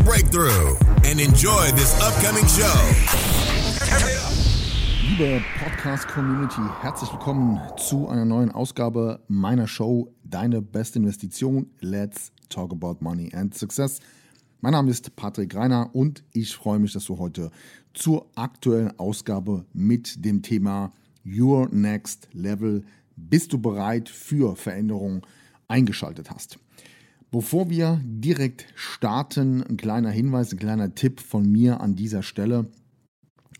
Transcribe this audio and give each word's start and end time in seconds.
breakthrough 0.00 0.76
and 1.04 1.20
enjoy 1.20 1.70
this 1.72 1.94
upcoming 2.00 2.46
show. 2.46 2.72
Liebe 5.08 5.42
Podcast-Community, 5.58 6.62
herzlich 6.80 7.12
willkommen 7.12 7.60
zu 7.76 8.08
einer 8.08 8.24
neuen 8.24 8.50
Ausgabe 8.50 9.20
meiner 9.28 9.66
Show 9.68 10.14
Deine 10.24 10.62
beste 10.62 10.98
Investition. 10.98 11.70
Let's 11.80 12.32
talk 12.48 12.72
about 12.72 12.96
money 13.00 13.30
and 13.34 13.54
success. 13.54 14.00
Mein 14.60 14.72
Name 14.72 14.90
ist 14.90 15.14
Patrick 15.16 15.54
Reiner 15.54 15.90
und 15.92 16.24
ich 16.32 16.54
freue 16.54 16.78
mich, 16.78 16.92
dass 16.92 17.04
du 17.06 17.18
heute 17.18 17.50
zur 17.94 18.26
aktuellen 18.36 18.98
Ausgabe 18.98 19.66
mit 19.72 20.24
dem 20.24 20.42
Thema 20.42 20.92
Your 21.26 21.68
Next 21.70 22.28
Level 22.32 22.84
bist 23.16 23.52
du 23.52 23.58
bereit 23.58 24.08
für 24.08 24.56
Veränderungen 24.56 25.22
eingeschaltet 25.68 26.30
hast. 26.30 26.58
Bevor 27.32 27.70
wir 27.70 27.98
direkt 28.04 28.66
starten, 28.74 29.62
ein 29.62 29.78
kleiner 29.78 30.10
Hinweis, 30.10 30.52
ein 30.52 30.58
kleiner 30.58 30.94
Tipp 30.94 31.18
von 31.18 31.50
mir 31.50 31.80
an 31.80 31.96
dieser 31.96 32.22
Stelle. 32.22 32.66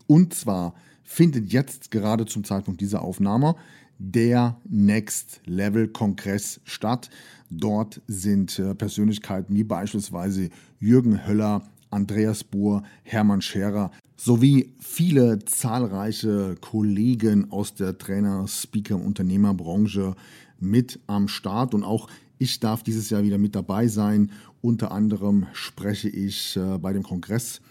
Und 0.05 0.35
zwar 0.35 0.75
findet 1.03 1.51
jetzt 1.51 1.89
gerade 1.89 2.27
zum 2.27 2.43
Zeitpunkt 2.43 2.81
dieser 2.81 3.01
Aufnahme 3.01 3.55
der 3.97 4.61
Next 4.69 5.41
Level 5.45 5.87
Kongress 5.87 6.61
statt. 6.65 7.09
Dort 7.49 7.99
sind 8.05 8.59
äh, 8.59 8.75
Persönlichkeiten 8.75 9.55
wie 9.55 9.63
beispielsweise 9.63 10.51
Jürgen 10.79 11.25
Höller, 11.25 11.63
Andreas 11.89 12.43
Buhr, 12.43 12.83
Hermann 13.01 13.41
Scherer 13.41 13.89
sowie 14.15 14.75
viele 14.79 15.39
zahlreiche 15.45 16.57
Kollegen 16.61 17.51
aus 17.51 17.73
der 17.73 17.97
Trainer-, 17.97 18.47
Speaker-, 18.47 19.01
Unternehmerbranche 19.03 20.15
mit 20.59 20.99
am 21.07 21.27
Start 21.27 21.73
und 21.73 21.83
auch 21.83 22.07
ich 22.43 22.59
darf 22.59 22.83
dieses 22.83 23.09
Jahr 23.09 23.23
wieder 23.23 23.37
mit 23.37 23.55
dabei 23.55 23.87
sein. 23.87 24.31
Unter 24.61 24.91
anderem 24.91 25.47
spreche 25.53 26.09
ich 26.09 26.57
äh, 26.57 26.77
bei 26.77 26.93
dem 26.93 27.03
Kongress 27.03 27.61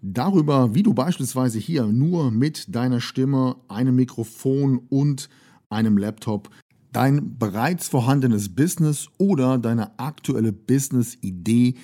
darüber, 0.00 0.74
wie 0.74 0.82
du 0.82 0.94
beispielsweise 0.94 1.58
hier 1.58 1.86
nur 1.86 2.30
mit 2.30 2.74
deiner 2.74 3.00
Stimme, 3.00 3.56
einem 3.68 3.96
Mikrofon 3.96 4.80
und 4.88 5.28
einem 5.70 5.98
Laptop 5.98 6.50
dein 6.92 7.38
bereits 7.38 7.88
vorhandenes 7.88 8.54
Business 8.54 9.08
oder 9.18 9.58
deine 9.58 9.98
aktuelle 9.98 10.52
Business-Idee 10.52 11.74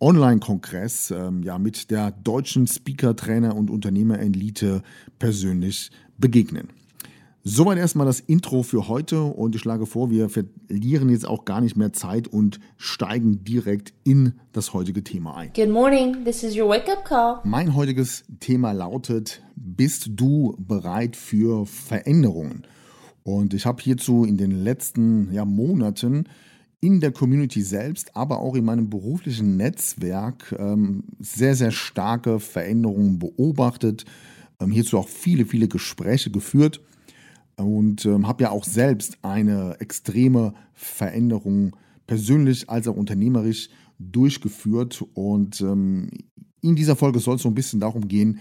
Online-Kongress 0.00 1.10
ähm, 1.10 1.42
ja, 1.42 1.58
mit 1.58 1.90
der 1.90 2.10
deutschen 2.10 2.66
Speaker, 2.66 3.14
Trainer 3.14 3.54
und 3.54 3.70
Unternehmer-Elite 3.70 4.82
persönlich 5.18 5.90
begegnen. 6.18 6.68
Soweit 7.42 7.78
erstmal 7.78 8.04
das 8.06 8.20
Intro 8.20 8.62
für 8.62 8.86
heute 8.86 9.22
und 9.22 9.54
ich 9.54 9.62
schlage 9.62 9.86
vor, 9.86 10.10
wir 10.10 10.28
verlieren 10.28 11.08
jetzt 11.08 11.26
auch 11.26 11.46
gar 11.46 11.62
nicht 11.62 11.74
mehr 11.74 11.90
Zeit 11.90 12.28
und 12.28 12.60
steigen 12.76 13.44
direkt 13.44 13.94
in 14.04 14.34
das 14.52 14.74
heutige 14.74 15.02
Thema 15.02 15.38
ein. 15.38 15.50
Good 15.54 15.70
morning, 15.70 16.22
this 16.26 16.42
is 16.42 16.54
your 16.54 16.68
wake-up 16.68 17.02
call. 17.02 17.40
Mein 17.44 17.74
heutiges 17.74 18.24
Thema 18.40 18.72
lautet, 18.72 19.42
bist 19.56 20.10
du 20.16 20.54
bereit 20.58 21.16
für 21.16 21.64
Veränderungen? 21.64 22.64
Und 23.22 23.54
ich 23.54 23.64
habe 23.64 23.82
hierzu 23.82 24.24
in 24.24 24.36
den 24.36 24.50
letzten 24.50 25.32
ja, 25.32 25.46
Monaten 25.46 26.24
in 26.82 27.00
der 27.00 27.12
Community 27.12 27.62
selbst, 27.62 28.14
aber 28.16 28.40
auch 28.40 28.54
in 28.54 28.66
meinem 28.66 28.90
beruflichen 28.90 29.56
Netzwerk 29.56 30.54
ähm, 30.58 31.04
sehr, 31.18 31.54
sehr 31.54 31.70
starke 31.70 32.38
Veränderungen 32.38 33.18
beobachtet, 33.18 34.04
ähm, 34.60 34.70
hierzu 34.70 34.98
auch 34.98 35.08
viele, 35.08 35.46
viele 35.46 35.68
Gespräche 35.68 36.30
geführt 36.30 36.82
und 37.62 38.04
ähm, 38.06 38.26
habe 38.26 38.44
ja 38.44 38.50
auch 38.50 38.64
selbst 38.64 39.18
eine 39.22 39.76
extreme 39.80 40.54
Veränderung 40.72 41.76
persönlich 42.06 42.68
als 42.68 42.88
auch 42.88 42.96
unternehmerisch 42.96 43.68
durchgeführt. 43.98 45.04
Und 45.14 45.60
ähm, 45.60 46.10
in 46.62 46.76
dieser 46.76 46.96
Folge 46.96 47.20
soll 47.20 47.36
es 47.36 47.42
so 47.42 47.48
ein 47.48 47.54
bisschen 47.54 47.80
darum 47.80 48.08
gehen, 48.08 48.40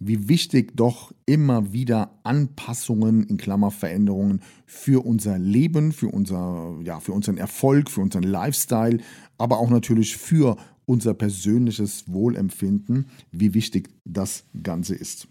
wie 0.00 0.28
wichtig 0.28 0.76
doch 0.76 1.12
immer 1.24 1.72
wieder 1.72 2.18
Anpassungen 2.22 3.22
in 3.24 3.38
Klammer 3.38 3.70
Veränderungen 3.70 4.42
für 4.66 5.04
unser 5.04 5.38
Leben, 5.38 5.92
für, 5.92 6.08
unser, 6.08 6.78
ja, 6.84 7.00
für 7.00 7.12
unseren 7.12 7.38
Erfolg, 7.38 7.90
für 7.90 8.02
unseren 8.02 8.24
Lifestyle, 8.24 8.98
aber 9.38 9.58
auch 9.58 9.70
natürlich 9.70 10.16
für 10.16 10.56
unser 10.84 11.14
persönliches 11.14 12.12
Wohlempfinden, 12.12 13.06
wie 13.32 13.54
wichtig 13.54 13.88
das 14.04 14.44
Ganze 14.62 14.94
ist. 14.94 15.28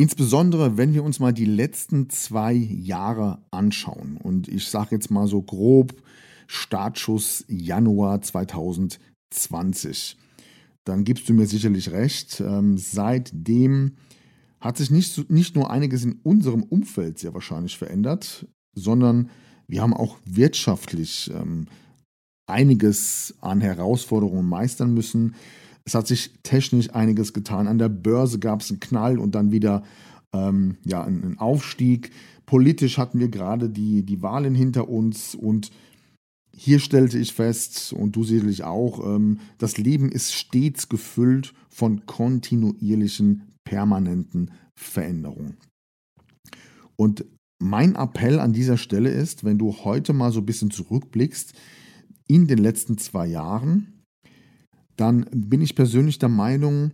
Insbesondere, 0.00 0.78
wenn 0.78 0.94
wir 0.94 1.04
uns 1.04 1.20
mal 1.20 1.34
die 1.34 1.44
letzten 1.44 2.08
zwei 2.08 2.54
Jahre 2.54 3.42
anschauen. 3.50 4.16
Und 4.16 4.48
ich 4.48 4.66
sage 4.66 4.92
jetzt 4.92 5.10
mal 5.10 5.26
so 5.26 5.42
grob 5.42 5.92
Startschuss 6.46 7.44
Januar 7.48 8.22
2020. 8.22 10.16
Dann 10.84 11.04
gibst 11.04 11.28
du 11.28 11.34
mir 11.34 11.46
sicherlich 11.46 11.90
recht. 11.90 12.40
Ähm, 12.40 12.78
seitdem 12.78 13.96
hat 14.58 14.78
sich 14.78 14.90
nicht, 14.90 15.28
nicht 15.30 15.54
nur 15.54 15.70
einiges 15.70 16.02
in 16.02 16.18
unserem 16.22 16.62
Umfeld 16.62 17.18
sehr 17.18 17.34
wahrscheinlich 17.34 17.76
verändert, 17.76 18.46
sondern 18.74 19.28
wir 19.68 19.82
haben 19.82 19.92
auch 19.92 20.16
wirtschaftlich 20.24 21.30
ähm, 21.34 21.66
einiges 22.46 23.34
an 23.42 23.60
Herausforderungen 23.60 24.48
meistern 24.48 24.94
müssen. 24.94 25.34
Es 25.84 25.94
hat 25.94 26.06
sich 26.06 26.32
technisch 26.42 26.90
einiges 26.90 27.32
getan. 27.32 27.68
An 27.68 27.78
der 27.78 27.88
Börse 27.88 28.38
gab 28.38 28.60
es 28.60 28.70
einen 28.70 28.80
Knall 28.80 29.18
und 29.18 29.34
dann 29.34 29.52
wieder 29.52 29.82
ähm, 30.32 30.76
ja, 30.84 31.02
einen 31.02 31.38
Aufstieg. 31.38 32.10
Politisch 32.46 32.98
hatten 32.98 33.18
wir 33.18 33.28
gerade 33.28 33.70
die, 33.70 34.04
die 34.04 34.22
Wahlen 34.22 34.54
hinter 34.54 34.88
uns 34.88 35.34
und 35.34 35.70
hier 36.62 36.78
stellte 36.78 37.18
ich 37.18 37.32
fest, 37.32 37.92
und 37.92 38.16
du 38.16 38.24
sicherlich 38.24 38.64
auch, 38.64 39.04
ähm, 39.04 39.38
das 39.58 39.78
Leben 39.78 40.10
ist 40.10 40.34
stets 40.34 40.88
gefüllt 40.88 41.54
von 41.70 42.04
kontinuierlichen, 42.06 43.54
permanenten 43.64 44.50
Veränderungen. 44.78 45.56
Und 46.96 47.24
mein 47.62 47.94
Appell 47.94 48.40
an 48.40 48.52
dieser 48.52 48.76
Stelle 48.76 49.10
ist, 49.10 49.44
wenn 49.44 49.58
du 49.58 49.72
heute 49.84 50.12
mal 50.12 50.32
so 50.32 50.40
ein 50.40 50.46
bisschen 50.46 50.70
zurückblickst 50.70 51.54
in 52.26 52.46
den 52.46 52.58
letzten 52.58 52.98
zwei 52.98 53.26
Jahren, 53.26 53.99
dann 55.00 55.26
bin 55.32 55.62
ich 55.62 55.74
persönlich 55.74 56.18
der 56.18 56.28
Meinung, 56.28 56.92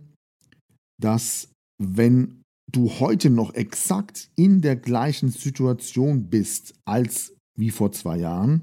dass 1.01 1.49
wenn 1.81 2.41
du 2.71 2.89
heute 2.99 3.29
noch 3.29 3.53
exakt 3.53 4.29
in 4.37 4.61
der 4.61 4.77
gleichen 4.77 5.29
Situation 5.29 6.29
bist 6.29 6.73
als 6.85 7.33
wie 7.57 7.69
vor 7.69 7.91
zwei 7.91 8.17
Jahren, 8.17 8.61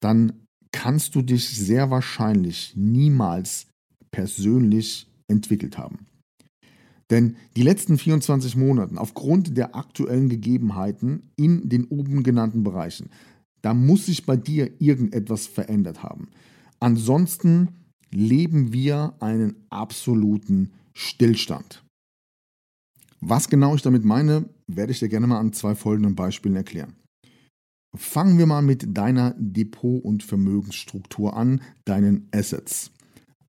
dann 0.00 0.44
kannst 0.72 1.14
du 1.14 1.22
dich 1.22 1.48
sehr 1.48 1.90
wahrscheinlich 1.90 2.74
niemals 2.76 3.66
persönlich 4.10 5.08
entwickelt 5.28 5.76
haben. 5.76 6.06
Denn 7.10 7.36
die 7.56 7.62
letzten 7.62 7.98
24 7.98 8.56
Monate, 8.56 8.98
aufgrund 8.98 9.56
der 9.56 9.74
aktuellen 9.74 10.28
Gegebenheiten 10.28 11.30
in 11.36 11.68
den 11.68 11.86
oben 11.86 12.22
genannten 12.22 12.62
Bereichen, 12.62 13.10
da 13.62 13.74
muss 13.74 14.06
sich 14.06 14.24
bei 14.26 14.36
dir 14.36 14.70
irgendetwas 14.80 15.46
verändert 15.46 16.02
haben. 16.02 16.28
Ansonsten 16.80 17.81
leben 18.12 18.72
wir 18.72 19.14
einen 19.20 19.56
absoluten 19.70 20.72
Stillstand. 20.94 21.84
Was 23.20 23.48
genau 23.48 23.74
ich 23.74 23.82
damit 23.82 24.04
meine, 24.04 24.48
werde 24.66 24.92
ich 24.92 24.98
dir 24.98 25.08
gerne 25.08 25.26
mal 25.26 25.38
an 25.38 25.52
zwei 25.52 25.74
folgenden 25.74 26.16
Beispielen 26.16 26.56
erklären. 26.56 26.96
Fangen 27.94 28.38
wir 28.38 28.46
mal 28.46 28.62
mit 28.62 28.96
deiner 28.96 29.34
Depot- 29.38 30.02
und 30.02 30.22
Vermögensstruktur 30.22 31.36
an, 31.36 31.60
deinen 31.84 32.28
Assets, 32.32 32.90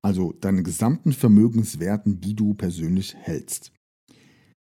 also 0.02 0.32
deinen 0.32 0.64
gesamten 0.64 1.12
Vermögenswerten, 1.12 2.20
die 2.20 2.34
du 2.34 2.54
persönlich 2.54 3.14
hältst. 3.14 3.72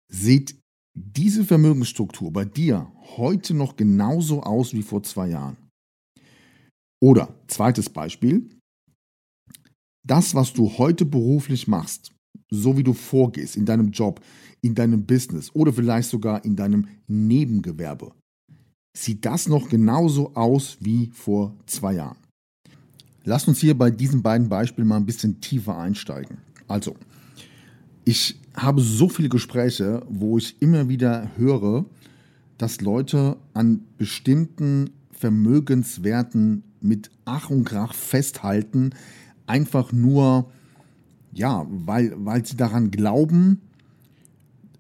Sieht 0.09 0.57
diese 0.95 1.43
Vermögensstruktur 1.43 2.31
bei 2.31 2.45
dir 2.45 2.91
heute 3.17 3.53
noch 3.53 3.75
genauso 3.75 4.41
aus 4.41 4.73
wie 4.73 4.83
vor 4.83 5.03
zwei 5.03 5.29
Jahren? 5.29 5.57
Oder 6.99 7.35
zweites 7.47 7.89
Beispiel, 7.89 8.49
das, 10.07 10.33
was 10.33 10.53
du 10.53 10.77
heute 10.77 11.05
beruflich 11.05 11.67
machst, 11.67 12.11
so 12.49 12.77
wie 12.77 12.83
du 12.83 12.93
vorgehst 12.93 13.55
in 13.57 13.65
deinem 13.65 13.91
Job, 13.91 14.21
in 14.61 14.73
deinem 14.73 15.05
Business 15.05 15.51
oder 15.53 15.73
vielleicht 15.73 16.09
sogar 16.09 16.43
in 16.45 16.55
deinem 16.55 16.87
Nebengewerbe, 17.07 18.11
sieht 18.95 19.25
das 19.25 19.47
noch 19.47 19.69
genauso 19.69 20.33
aus 20.35 20.77
wie 20.79 21.11
vor 21.13 21.55
zwei 21.65 21.93
Jahren. 21.95 22.17
Lass 23.23 23.47
uns 23.47 23.59
hier 23.59 23.77
bei 23.77 23.91
diesen 23.91 24.21
beiden 24.21 24.47
Beispielen 24.47 24.87
mal 24.87 24.97
ein 24.97 25.05
bisschen 25.05 25.41
tiefer 25.41 25.77
einsteigen. 25.77 26.37
Also, 26.67 26.95
ich 28.05 28.39
habe 28.55 28.81
so 28.81 29.09
viele 29.09 29.29
Gespräche, 29.29 30.05
wo 30.09 30.37
ich 30.37 30.61
immer 30.61 30.87
wieder 30.87 31.29
höre, 31.35 31.85
dass 32.57 32.81
Leute 32.81 33.37
an 33.53 33.81
bestimmten 33.97 34.91
Vermögenswerten 35.11 36.63
mit 36.79 37.11
Ach 37.25 37.49
und 37.49 37.65
Krach 37.65 37.93
festhalten, 37.93 38.91
einfach 39.47 39.91
nur, 39.91 40.51
ja, 41.33 41.65
weil, 41.69 42.13
weil 42.17 42.45
sie 42.45 42.57
daran 42.57 42.91
glauben, 42.91 43.61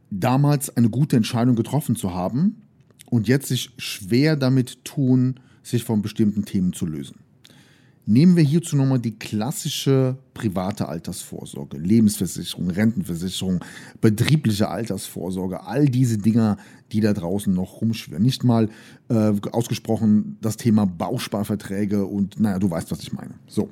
damals 0.09 0.75
eine 0.75 0.89
gute 0.89 1.15
Entscheidung 1.17 1.55
getroffen 1.55 1.95
zu 1.95 2.13
haben 2.13 2.61
und 3.09 3.27
jetzt 3.27 3.47
sich 3.47 3.71
schwer 3.77 4.35
damit 4.35 4.85
tun, 4.85 5.39
sich 5.63 5.83
von 5.83 6.01
bestimmten 6.01 6.45
Themen 6.45 6.73
zu 6.73 6.85
lösen. 6.85 7.17
Nehmen 8.09 8.37
wir 8.37 8.43
hierzu 8.43 8.77
nochmal 8.77 8.99
die 8.99 9.19
klassische 9.19 10.17
private 10.33 10.87
Altersvorsorge, 10.87 11.77
Lebensversicherung, 11.77 12.69
Rentenversicherung, 12.69 13.59
betriebliche 13.99 14.69
Altersvorsorge, 14.69 15.65
all 15.65 15.89
diese 15.89 16.17
Dinger, 16.17 16.55
die 16.93 17.01
da 17.01 17.11
draußen 17.11 17.53
noch 17.53 17.81
rumschwirren. 17.81 18.23
Nicht 18.23 18.45
mal 18.45 18.69
äh, 19.09 19.33
ausgesprochen 19.51 20.37
das 20.39 20.55
Thema 20.55 20.85
Bausparverträge 20.85 22.05
und 22.05 22.39
naja, 22.39 22.59
du 22.59 22.71
weißt, 22.71 22.91
was 22.91 23.01
ich 23.01 23.11
meine. 23.11 23.33
So. 23.45 23.69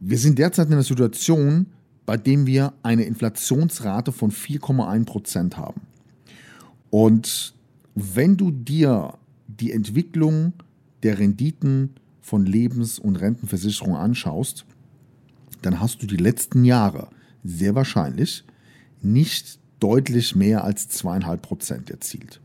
Wir 0.00 0.18
sind 0.18 0.38
derzeit 0.38 0.68
in 0.68 0.74
einer 0.74 0.82
Situation, 0.82 1.66
bei 2.06 2.16
dem 2.16 2.46
wir 2.46 2.72
eine 2.82 3.04
Inflationsrate 3.04 4.12
von 4.12 4.30
4,1 4.30 5.04
Prozent 5.04 5.56
haben. 5.56 5.82
Und 6.90 7.54
wenn 7.94 8.36
du 8.36 8.50
dir 8.50 9.14
die 9.46 9.72
Entwicklung 9.72 10.52
der 11.02 11.18
Renditen 11.18 11.90
von 12.20 12.46
Lebens- 12.46 12.98
und 12.98 13.16
Rentenversicherung 13.16 13.96
anschaust, 13.96 14.64
dann 15.62 15.80
hast 15.80 16.02
du 16.02 16.06
die 16.06 16.16
letzten 16.16 16.64
Jahre 16.64 17.08
sehr 17.42 17.74
wahrscheinlich 17.74 18.44
nicht 19.02 19.58
deutlich 19.80 20.34
mehr 20.34 20.64
als 20.64 20.88
zweieinhalb 20.88 21.42
Prozent 21.42 21.90
erzielt. 21.90 22.40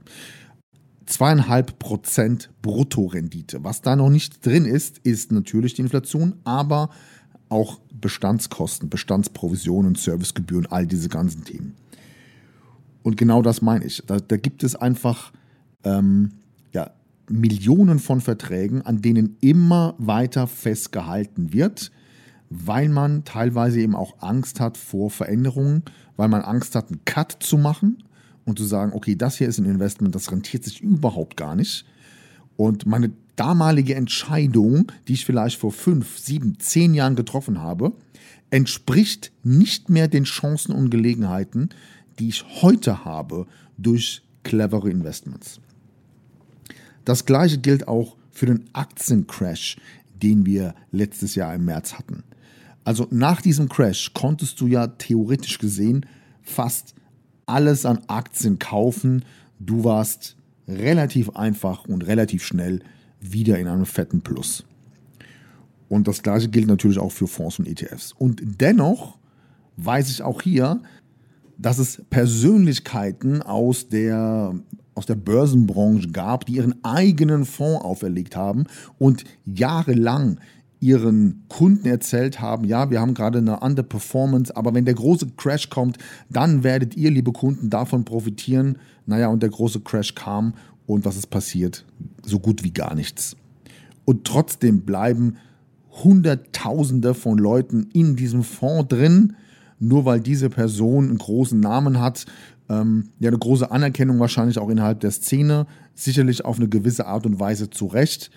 Zweieinhalb 1.05 1.79
Prozent 1.79 2.49
Bruttorendite. 2.61 3.63
Was 3.63 3.81
da 3.81 3.95
noch 3.95 4.09
nicht 4.09 4.45
drin 4.45 4.65
ist, 4.65 4.99
ist 4.99 5.31
natürlich 5.31 5.73
die 5.73 5.81
Inflation, 5.81 6.35
aber 6.43 6.89
auch 7.53 7.79
Bestandskosten, 7.93 8.89
Bestandsprovisionen, 8.89 9.95
Servicegebühren, 9.95 10.65
all 10.65 10.85
diese 10.85 11.07
ganzen 11.07 11.45
Themen. 11.45 11.75
Und 13.03 13.17
genau 13.17 13.41
das 13.41 13.61
meine 13.61 13.85
ich. 13.85 14.03
Da, 14.05 14.19
da 14.19 14.37
gibt 14.37 14.63
es 14.63 14.75
einfach 14.75 15.31
ähm, 15.83 16.31
ja, 16.73 16.91
Millionen 17.29 17.99
von 17.99 18.21
Verträgen, 18.21 18.81
an 18.81 19.01
denen 19.01 19.37
immer 19.39 19.95
weiter 19.97 20.47
festgehalten 20.47 21.53
wird, 21.53 21.91
weil 22.49 22.89
man 22.89 23.23
teilweise 23.23 23.79
eben 23.79 23.95
auch 23.95 24.21
Angst 24.21 24.59
hat 24.59 24.77
vor 24.77 25.09
Veränderungen, 25.09 25.83
weil 26.17 26.27
man 26.27 26.41
Angst 26.41 26.75
hat, 26.75 26.89
einen 26.89 27.05
Cut 27.05 27.37
zu 27.39 27.57
machen 27.57 28.03
und 28.45 28.57
zu 28.57 28.65
sagen, 28.65 28.91
okay, 28.93 29.15
das 29.15 29.37
hier 29.37 29.47
ist 29.47 29.59
ein 29.59 29.65
Investment, 29.65 30.13
das 30.15 30.31
rentiert 30.31 30.63
sich 30.63 30.81
überhaupt 30.81 31.37
gar 31.37 31.55
nicht. 31.55 31.85
Und 32.55 32.85
meine 32.85 33.11
damalige 33.35 33.95
Entscheidung, 33.95 34.91
die 35.07 35.13
ich 35.13 35.25
vielleicht 35.25 35.59
vor 35.59 35.71
fünf, 35.71 36.17
sieben, 36.17 36.59
zehn 36.59 36.93
Jahren 36.93 37.15
getroffen 37.15 37.61
habe, 37.61 37.93
entspricht 38.51 39.31
nicht 39.43 39.89
mehr 39.89 40.07
den 40.07 40.25
Chancen 40.25 40.73
und 40.73 40.89
Gelegenheiten, 40.89 41.69
die 42.19 42.29
ich 42.29 42.45
heute 42.61 43.05
habe 43.05 43.47
durch 43.77 44.21
clevere 44.43 44.89
Investments. 44.89 45.59
Das 47.05 47.25
gleiche 47.25 47.57
gilt 47.57 47.87
auch 47.87 48.15
für 48.31 48.45
den 48.45 48.69
Aktiencrash, 48.73 49.77
den 50.21 50.45
wir 50.45 50.75
letztes 50.91 51.35
Jahr 51.35 51.53
im 51.55 51.65
März 51.65 51.95
hatten. 51.95 52.23
Also 52.83 53.07
nach 53.11 53.41
diesem 53.41 53.69
Crash 53.69 54.13
konntest 54.13 54.59
du 54.61 54.67
ja 54.67 54.87
theoretisch 54.87 55.57
gesehen 55.57 56.05
fast 56.41 56.93
alles 57.45 57.85
an 57.85 58.01
Aktien 58.07 58.59
kaufen. 58.59 59.23
Du 59.59 59.83
warst 59.83 60.35
relativ 60.67 61.31
einfach 61.31 61.85
und 61.85 62.05
relativ 62.05 62.43
schnell 62.43 62.81
wieder 63.31 63.57
in 63.59 63.67
einem 63.67 63.85
fetten 63.85 64.21
Plus. 64.21 64.65
Und 65.89 66.07
das 66.07 66.23
gleiche 66.23 66.49
gilt 66.49 66.67
natürlich 66.67 66.99
auch 66.99 67.11
für 67.11 67.27
Fonds 67.27 67.59
und 67.59 67.67
ETFs. 67.67 68.13
Und 68.17 68.41
dennoch 68.59 69.17
weiß 69.77 70.09
ich 70.09 70.21
auch 70.21 70.41
hier, 70.41 70.81
dass 71.57 71.77
es 71.77 72.01
Persönlichkeiten 72.09 73.41
aus 73.41 73.89
der 73.89 74.55
aus 74.95 75.05
der 75.07 75.15
Börsenbranche 75.15 76.09
gab, 76.09 76.45
die 76.45 76.57
ihren 76.57 76.83
eigenen 76.83 77.45
Fonds 77.45 77.83
auferlegt 77.83 78.35
haben 78.35 78.65
und 78.99 79.23
jahrelang 79.43 80.39
ihren 80.79 81.45
Kunden 81.47 81.87
erzählt 81.87 82.41
haben, 82.41 82.65
ja, 82.65 82.91
wir 82.91 82.99
haben 82.99 83.13
gerade 83.13 83.37
eine 83.37 83.61
Underperformance, 83.61 84.55
aber 84.55 84.73
wenn 84.73 84.83
der 84.83 84.95
große 84.95 85.27
Crash 85.37 85.69
kommt, 85.69 85.97
dann 86.29 86.63
werdet 86.63 86.97
ihr, 86.97 87.09
liebe 87.09 87.31
Kunden, 87.31 87.69
davon 87.69 88.03
profitieren. 88.03 88.77
Naja, 89.05 89.29
und 89.29 89.41
der 89.41 89.49
große 89.49 89.79
Crash 89.79 90.13
kam 90.13 90.53
und 90.85 91.05
was 91.05 91.17
ist 91.17 91.27
passiert? 91.27 91.85
So 92.23 92.39
gut 92.39 92.63
wie 92.63 92.71
gar 92.71 92.95
nichts. 92.95 93.35
Und 94.05 94.25
trotzdem 94.25 94.81
bleiben 94.81 95.37
Hunderttausende 96.03 97.13
von 97.13 97.37
Leuten 97.37 97.89
in 97.93 98.15
diesem 98.15 98.43
Fonds 98.43 98.89
drin, 98.89 99.35
nur 99.79 100.05
weil 100.05 100.19
diese 100.19 100.49
Person 100.49 101.09
einen 101.09 101.17
großen 101.17 101.59
Namen 101.59 101.99
hat, 101.99 102.25
ähm, 102.69 103.09
ja, 103.19 103.29
eine 103.29 103.37
große 103.37 103.69
Anerkennung 103.69 104.19
wahrscheinlich 104.19 104.57
auch 104.57 104.69
innerhalb 104.69 105.01
der 105.01 105.11
Szene, 105.11 105.67
sicherlich 105.93 106.45
auf 106.45 106.57
eine 106.57 106.69
gewisse 106.69 107.05
Art 107.05 107.25
und 107.25 107.39
Weise 107.39 107.69
zu 107.69 107.87
Recht. 107.87 108.31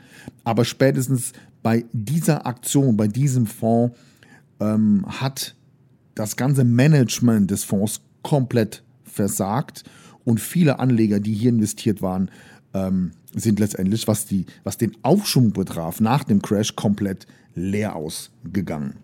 Aber 0.44 0.64
spätestens 0.64 1.32
bei 1.62 1.84
dieser 1.92 2.46
Aktion, 2.46 2.96
bei 2.96 3.08
diesem 3.08 3.46
Fonds, 3.46 3.97
ähm, 4.61 5.04
hat 5.06 5.54
das 6.14 6.37
ganze 6.37 6.64
Management 6.64 7.50
des 7.50 7.64
Fonds 7.64 8.00
komplett 8.23 8.82
versagt 9.04 9.85
und 10.26 10.40
viele 10.40 10.80
Anleger, 10.80 11.21
die 11.21 11.33
hier 11.33 11.50
investiert 11.50 12.02
waren, 12.02 12.30
ähm, 12.75 13.12
sind 13.35 13.61
letztendlich, 13.61 14.06
was, 14.09 14.26
die, 14.26 14.45
was 14.64 14.76
den 14.76 14.92
Aufschwung 15.02 15.52
betraf, 15.52 16.00
nach 16.00 16.25
dem 16.25 16.42
Crash 16.42 16.76
komplett 16.76 17.26
leer 17.54 17.97
ausgegangen. 17.97 18.97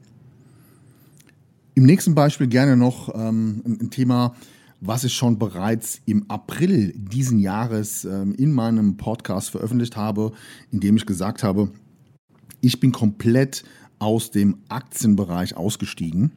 Im 1.74 1.84
nächsten 1.84 2.14
Beispiel 2.14 2.48
gerne 2.48 2.76
noch 2.76 3.14
ähm, 3.14 3.62
ein 3.64 3.90
Thema, 3.90 4.34
was 4.80 5.04
ich 5.04 5.14
schon 5.14 5.38
bereits 5.38 6.02
im 6.06 6.28
April 6.28 6.92
diesen 6.96 7.38
Jahres 7.38 8.04
ähm, 8.04 8.34
in 8.34 8.52
meinem 8.52 8.96
Podcast 8.96 9.50
veröffentlicht 9.50 9.96
habe, 9.96 10.32
in 10.72 10.80
dem 10.80 10.96
ich 10.96 11.06
gesagt 11.06 11.44
habe, 11.44 11.70
ich 12.60 12.80
bin 12.80 12.90
komplett 12.90 13.62
aus 14.00 14.32
dem 14.32 14.58
Aktienbereich 14.68 15.56
ausgestiegen. 15.56 16.32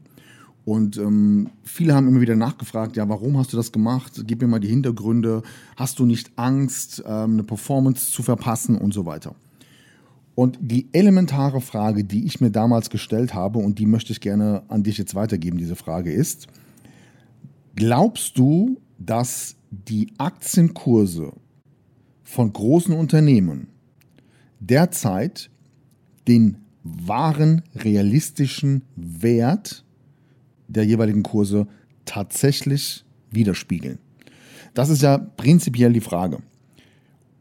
Und 0.66 0.98
ähm, 0.98 1.52
viele 1.64 1.94
haben 1.94 2.08
immer 2.08 2.22
wieder 2.22 2.36
nachgefragt, 2.36 2.98
ja, 2.98 3.08
warum 3.08 3.38
hast 3.38 3.54
du 3.54 3.58
das 3.58 3.72
gemacht? 3.72 4.24
Gib 4.26 4.42
mir 4.42 4.48
mal 4.48 4.60
die 4.60 4.68
Hintergründe. 4.68 5.44
Hast 5.76 6.00
du 6.00 6.06
nicht 6.06 6.32
Angst, 6.38 7.04
ähm, 7.06 7.34
eine 7.34 7.44
Performance 7.44 8.12
zu 8.12 8.24
verpassen 8.24 8.76
und 8.76 8.94
so 8.94 9.06
weiter? 9.06 9.36
Und 10.34 10.58
die 10.60 10.90
elementare 10.92 11.62
Frage, 11.62 12.04
die 12.04 12.26
ich 12.26 12.42
mir 12.42 12.52
damals 12.52 12.90
gestellt 12.90 13.34
habe, 13.34 13.60
und 13.60 13.80
die 13.80 13.86
möchte 13.86 14.12
ich 14.12 14.20
gerne 14.20 14.64
an 14.68 14.84
dich 14.84 14.98
jetzt 14.98 15.16
weitergeben, 15.16 15.58
diese 15.58 15.76
Frage 15.76 16.12
ist, 16.12 16.48
Glaubst 17.76 18.38
du, 18.38 18.80
dass 18.98 19.58
die 19.70 20.14
Aktienkurse 20.18 21.34
von 22.24 22.54
großen 22.54 22.94
Unternehmen 22.94 23.68
derzeit 24.62 25.50
den 26.28 26.58
wahren 26.84 27.64
realistischen 27.76 28.84
Wert 28.96 29.84
der 30.68 30.86
jeweiligen 30.86 31.24
Kurse 31.24 31.68
tatsächlich 32.06 33.06
widerspiegeln? 33.32 34.00
Das 34.74 34.90
ist 34.90 35.02
ja 35.02 35.18
prinzipiell 35.18 35.94
die 35.94 36.02
Frage. 36.02 36.40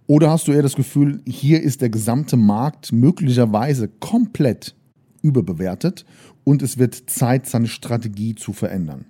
Oder 0.06 0.30
hast 0.30 0.46
du 0.48 0.52
eher 0.52 0.62
das 0.62 0.76
Gefühl, 0.76 1.22
hier 1.26 1.62
ist 1.62 1.80
der 1.80 1.88
gesamte 1.88 2.36
Markt 2.36 2.92
möglicherweise 2.92 3.88
komplett 3.88 4.74
überbewertet 5.22 6.04
und 6.44 6.62
es 6.62 6.76
wird 6.78 6.94
Zeit, 7.08 7.46
seine 7.46 7.68
Strategie 7.68 8.34
zu 8.34 8.52
verändern? 8.52 9.06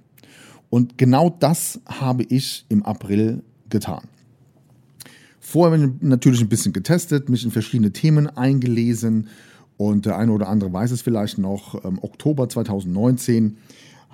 Und 0.71 0.99
genau 0.99 1.30
das 1.30 1.80
habe 1.87 2.23
ich 2.25 2.64
im 2.68 2.85
April 2.85 3.42
getan. 3.68 4.09
Vorher 5.40 5.90
natürlich 6.00 6.40
ein 6.40 6.49
bisschen 6.49 6.73
getestet, 6.73 7.28
mich 7.28 7.44
in 7.44 7.50
verschiedene 7.50 7.92
Themen 7.92 8.28
eingelesen 8.28 9.28
und 9.76 10.06
der 10.06 10.16
eine 10.16 10.33
oder 10.33 10.49
andere 10.49 10.73
weiß 10.73 10.90
es 10.92 11.02
vielleicht 11.02 11.38
noch. 11.38 11.85
Im 11.85 12.02
Oktober 12.02 12.49
2019 12.49 13.59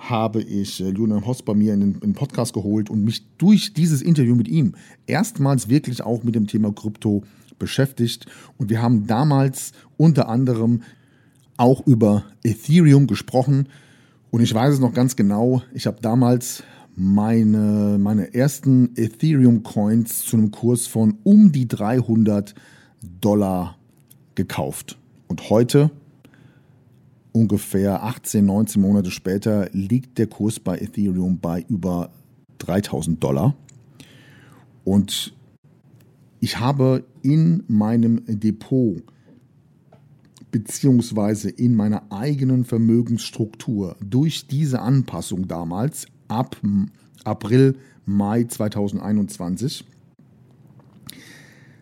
habe 0.09 0.41
ich 0.41 0.81
äh, 0.81 0.89
Julian 0.89 1.25
Hoss 1.25 1.43
bei 1.43 1.53
mir 1.53 1.73
in 1.73 1.79
den, 1.79 1.93
in 1.93 1.99
den 1.99 2.13
Podcast 2.13 2.53
geholt 2.53 2.89
und 2.89 3.03
mich 3.03 3.23
durch 3.37 3.73
dieses 3.73 4.01
Interview 4.01 4.35
mit 4.35 4.47
ihm 4.47 4.73
erstmals 5.05 5.69
wirklich 5.69 6.01
auch 6.01 6.23
mit 6.23 6.35
dem 6.35 6.47
Thema 6.47 6.71
Krypto 6.73 7.23
beschäftigt. 7.59 8.25
Und 8.57 8.69
wir 8.69 8.81
haben 8.81 9.05
damals 9.05 9.71
unter 9.97 10.27
anderem 10.27 10.81
auch 11.57 11.85
über 11.85 12.23
Ethereum 12.43 13.05
gesprochen. 13.05 13.69
Und 14.31 14.41
ich 14.41 14.53
weiß 14.53 14.73
es 14.73 14.79
noch 14.79 14.93
ganz 14.93 15.15
genau, 15.15 15.61
ich 15.73 15.85
habe 15.85 15.97
damals 16.01 16.63
meine, 16.95 17.97
meine 17.99 18.33
ersten 18.33 18.95
Ethereum-Coins 18.95 20.25
zu 20.25 20.37
einem 20.37 20.51
Kurs 20.51 20.87
von 20.87 21.17
um 21.23 21.51
die 21.51 21.67
300 21.67 22.55
Dollar 23.21 23.77
gekauft. 24.35 24.97
Und 25.27 25.49
heute, 25.49 25.91
ungefähr 27.31 28.03
18, 28.03 28.45
19 28.45 28.81
Monate 28.81 29.11
später, 29.11 29.69
liegt 29.71 30.17
der 30.17 30.27
Kurs 30.27 30.59
bei 30.59 30.77
Ethereum 30.77 31.39
bei 31.39 31.65
über 31.67 32.11
3000 32.59 33.23
Dollar. 33.23 33.55
Und 34.83 35.33
ich 36.39 36.59
habe 36.59 37.03
in 37.21 37.63
meinem 37.67 38.23
Depot 38.27 39.03
beziehungsweise 40.51 41.49
in 41.49 41.75
meiner 41.75 42.11
eigenen 42.11 42.65
Vermögensstruktur 42.65 43.95
durch 44.01 44.47
diese 44.47 44.81
Anpassung 44.81 45.47
damals 45.47 46.07
ab 46.27 46.57
April, 47.23 47.75
Mai 48.05 48.43
2021 48.43 49.85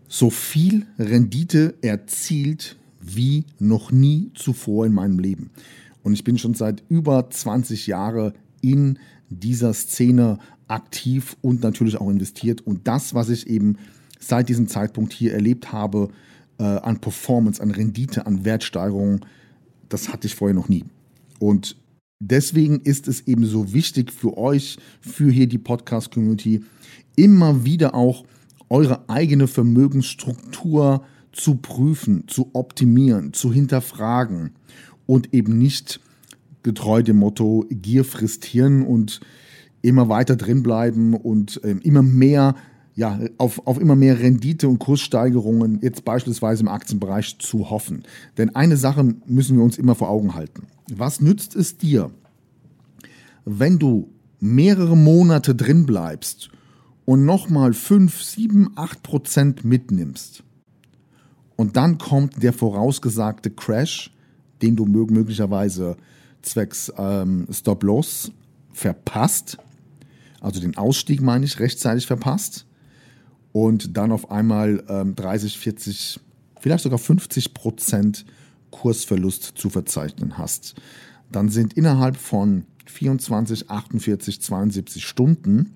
so 0.07 0.29
viel 0.29 0.85
Rendite 0.97 1.75
erzielt 1.81 2.78
wie 2.99 3.45
noch 3.59 3.91
nie 3.91 4.31
zuvor 4.35 4.85
in 4.85 4.93
meinem 4.93 5.19
Leben. 5.19 5.51
Und 6.03 6.13
ich 6.13 6.23
bin 6.23 6.37
schon 6.37 6.53
seit 6.53 6.83
über 6.89 7.29
20 7.29 7.87
Jahren 7.87 8.33
in 8.61 8.99
dieser 9.29 9.73
Szene 9.73 10.39
aktiv 10.67 11.35
und 11.41 11.63
natürlich 11.63 11.97
auch 11.97 12.09
investiert. 12.09 12.65
Und 12.65 12.87
das, 12.87 13.13
was 13.13 13.29
ich 13.29 13.47
eben 13.47 13.77
seit 14.19 14.49
diesem 14.49 14.67
Zeitpunkt 14.67 15.13
hier 15.13 15.33
erlebt 15.33 15.71
habe, 15.71 16.09
äh, 16.57 16.63
an 16.63 16.99
Performance, 16.99 17.61
an 17.61 17.71
Rendite, 17.71 18.25
an 18.25 18.45
Wertsteigerung, 18.45 19.25
das 19.87 20.09
hatte 20.09 20.27
ich 20.27 20.35
vorher 20.35 20.55
noch 20.55 20.69
nie. 20.69 20.85
Und 21.39 21.77
deswegen 22.19 22.81
ist 22.81 23.07
es 23.07 23.27
eben 23.27 23.45
so 23.45 23.73
wichtig 23.73 24.11
für 24.11 24.37
euch, 24.37 24.77
für 25.01 25.31
hier 25.31 25.47
die 25.47 25.57
Podcast-Community, 25.57 26.63
immer 27.15 27.65
wieder 27.65 27.95
auch 27.95 28.25
eure 28.69 29.09
eigene 29.09 29.47
Vermögensstruktur 29.47 31.01
zu 31.01 31.09
prüfen, 31.55 32.27
zu 32.27 32.49
optimieren, 32.53 33.33
zu 33.33 33.53
hinterfragen 33.53 34.51
und 35.05 35.33
eben 35.33 35.57
nicht 35.57 35.99
getreu 36.63 37.03
dem 37.03 37.17
Motto 37.17 37.65
Gier 37.69 38.05
frisst 38.05 38.45
Hirn 38.45 38.83
und 38.83 39.21
immer 39.81 40.09
weiter 40.09 40.35
drin 40.35 40.63
bleiben 40.63 41.13
und 41.13 41.63
äh, 41.63 41.75
immer 41.83 42.01
mehr 42.01 42.55
ja, 42.95 43.17
auf, 43.37 43.65
auf 43.65 43.79
immer 43.79 43.95
mehr 43.95 44.19
Rendite 44.19 44.67
und 44.67 44.79
Kurssteigerungen, 44.79 45.79
jetzt 45.81 46.03
beispielsweise 46.03 46.63
im 46.63 46.67
Aktienbereich, 46.67 47.39
zu 47.39 47.69
hoffen. 47.69 48.03
Denn 48.37 48.55
eine 48.57 48.75
Sache 48.75 49.15
müssen 49.25 49.55
wir 49.55 49.63
uns 49.63 49.77
immer 49.77 49.95
vor 49.95 50.09
Augen 50.09 50.35
halten. 50.35 50.67
Was 50.91 51.21
nützt 51.21 51.55
es 51.55 51.77
dir, 51.77 52.11
wenn 53.45 53.79
du 53.79 54.09
mehrere 54.41 54.97
Monate 54.97 55.55
drin 55.55 55.85
bleibst 55.85 56.49
und 57.05 57.23
nochmal 57.23 57.71
5, 57.71 58.21
7, 58.21 58.71
8 58.75 59.01
Prozent 59.01 59.63
mitnimmst? 59.63 60.43
Und 61.59 61.75
dann 61.75 61.97
kommt 61.97 62.41
der 62.41 62.53
vorausgesagte 62.53 63.49
Crash, 63.49 64.13
den 64.61 64.77
du 64.77 64.85
möglicherweise 64.85 65.97
zwecks 66.41 66.89
ähm, 66.97 67.47
Stop-Loss 67.51 68.31
verpasst, 68.71 69.57
also 70.39 70.61
den 70.61 70.77
Ausstieg 70.77 71.19
meine 71.19 71.43
ich, 71.43 71.59
rechtzeitig 71.59 72.07
verpasst. 72.07 72.65
Und 73.51 73.97
dann 73.97 74.13
auf 74.13 74.31
einmal 74.31 74.85
ähm, 74.87 75.15
30, 75.15 75.59
40, 75.59 76.21
vielleicht 76.61 76.83
sogar 76.83 76.97
50 76.97 77.53
Prozent 77.53 78.25
Kursverlust 78.71 79.51
zu 79.55 79.69
verzeichnen 79.69 80.37
hast, 80.37 80.75
dann 81.29 81.49
sind 81.49 81.73
innerhalb 81.73 82.15
von 82.15 82.63
24, 82.85 83.69
48, 83.69 84.41
72 84.41 85.05
Stunden 85.05 85.73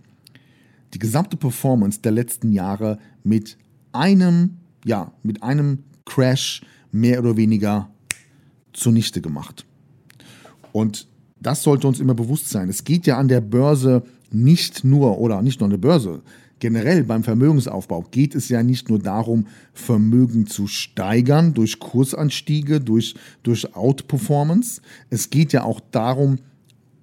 die 0.93 0.99
gesamte 0.99 1.35
Performance 1.35 1.99
der 1.99 2.13
letzten 2.13 2.53
Jahre 2.53 2.99
mit 3.25 3.57
einem, 3.91 4.59
ja, 4.85 5.11
mit 5.23 5.43
einem 5.43 5.79
Crash 6.05 6.61
mehr 6.91 7.19
oder 7.19 7.37
weniger 7.37 7.89
zunichte 8.73 9.21
gemacht. 9.21 9.65
Und 10.71 11.07
das 11.39 11.63
sollte 11.63 11.87
uns 11.87 11.99
immer 11.99 12.13
bewusst 12.13 12.49
sein. 12.49 12.69
Es 12.69 12.83
geht 12.83 13.05
ja 13.05 13.17
an 13.17 13.27
der 13.27 13.41
Börse 13.41 14.03
nicht 14.31 14.83
nur, 14.83 15.19
oder 15.19 15.41
nicht 15.41 15.59
nur 15.59 15.65
an 15.65 15.71
der 15.71 15.77
Börse, 15.77 16.21
generell 16.59 17.03
beim 17.03 17.23
Vermögensaufbau 17.23 18.03
geht 18.09 18.35
es 18.35 18.49
ja 18.49 18.63
nicht 18.63 18.89
nur 18.89 18.99
darum, 18.99 19.47
Vermögen 19.73 20.47
zu 20.47 20.67
steigern 20.67 21.53
durch 21.53 21.79
Kursanstiege, 21.79 22.79
durch, 22.79 23.15
durch 23.43 23.75
Outperformance. 23.75 24.81
Es 25.09 25.29
geht 25.29 25.53
ja 25.53 25.63
auch 25.63 25.81
darum, 25.91 26.39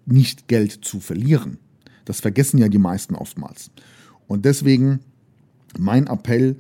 nicht 0.07 0.49
Geld 0.49 0.73
zu 0.83 0.99
verlieren. 0.99 1.59
Das 2.05 2.21
vergessen 2.21 2.59
ja 2.59 2.69
die 2.69 2.79
meisten 2.79 3.15
oftmals. 3.15 3.71
Und 4.27 4.45
deswegen 4.45 5.01
mein 5.79 6.07
Appell 6.07 6.57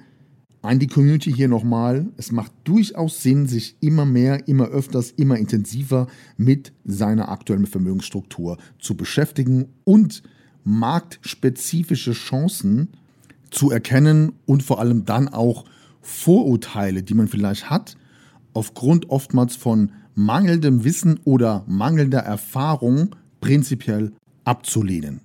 an 0.62 0.78
die 0.78 0.86
Community 0.86 1.32
hier 1.32 1.48
nochmal, 1.48 2.08
es 2.16 2.32
macht 2.32 2.52
durchaus 2.64 3.22
Sinn, 3.22 3.46
sich 3.46 3.76
immer 3.80 4.04
mehr, 4.04 4.46
immer 4.46 4.66
öfters, 4.66 5.10
immer 5.12 5.36
intensiver 5.36 6.06
mit 6.36 6.72
seiner 6.84 7.30
aktuellen 7.30 7.66
Vermögensstruktur 7.66 8.58
zu 8.78 8.96
beschäftigen 8.96 9.68
und 9.84 10.22
marktspezifische 10.64 12.12
Chancen 12.12 12.88
zu 13.50 13.70
erkennen 13.70 14.32
und 14.46 14.62
vor 14.62 14.80
allem 14.80 15.04
dann 15.04 15.28
auch 15.28 15.64
Vorurteile, 16.02 17.02
die 17.02 17.14
man 17.14 17.28
vielleicht 17.28 17.70
hat, 17.70 17.96
aufgrund 18.52 19.10
oftmals 19.10 19.56
von 19.56 19.92
mangelndem 20.14 20.84
Wissen 20.84 21.20
oder 21.24 21.64
mangelnder 21.66 22.20
Erfahrung 22.20 23.16
prinzipiell 23.40 24.12
abzulehnen. 24.44 25.20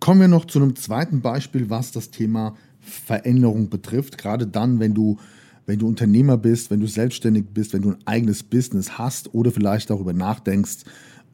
Kommen 0.00 0.20
wir 0.20 0.28
noch 0.28 0.44
zu 0.44 0.60
einem 0.60 0.76
zweiten 0.76 1.20
Beispiel, 1.20 1.70
was 1.70 1.92
das 1.92 2.10
Thema 2.10 2.56
Veränderung 2.84 3.70
betrifft. 3.70 4.18
Gerade 4.18 4.46
dann, 4.46 4.80
wenn 4.80 4.94
du, 4.94 5.18
wenn 5.66 5.78
du 5.78 5.88
Unternehmer 5.88 6.36
bist, 6.36 6.70
wenn 6.70 6.80
du 6.80 6.86
selbstständig 6.86 7.46
bist, 7.52 7.72
wenn 7.72 7.82
du 7.82 7.90
ein 7.90 8.06
eigenes 8.06 8.42
Business 8.42 8.98
hast 8.98 9.34
oder 9.34 9.50
vielleicht 9.50 9.90
darüber 9.90 10.12
nachdenkst, 10.12 10.84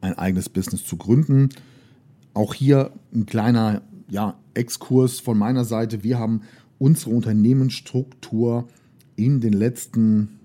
ein 0.01 0.17
eigenes 0.17 0.49
Business 0.49 0.85
zu 0.85 0.97
gründen. 0.97 1.49
Auch 2.33 2.53
hier 2.53 2.91
ein 3.13 3.25
kleiner 3.25 3.81
ja, 4.09 4.35
Exkurs 4.53 5.19
von 5.19 5.37
meiner 5.37 5.65
Seite. 5.65 6.03
Wir 6.03 6.17
haben 6.17 6.41
unsere 6.79 7.11
Unternehmensstruktur 7.11 8.67
in 9.15 9.39
den 9.41 9.53
letzten 9.53 10.39